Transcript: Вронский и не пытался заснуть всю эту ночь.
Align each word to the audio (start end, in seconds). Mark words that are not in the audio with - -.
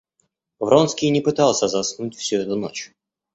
Вронский 0.57 1.05
и 1.09 1.11
не 1.11 1.21
пытался 1.21 1.67
заснуть 1.67 2.15
всю 2.15 2.37
эту 2.37 2.55
ночь. 2.55 2.91